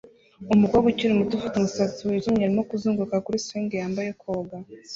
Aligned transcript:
Umukobwa 0.55 0.87
ukiri 0.91 1.19
muto 1.19 1.33
ufite 1.35 1.55
umusatsi 1.57 1.99
wijimye 2.07 2.43
arimo 2.45 2.63
kuzunguruka 2.69 3.23
kuri 3.25 3.37
swing 3.45 3.69
yambaye 3.81 4.11
koga 4.21 4.57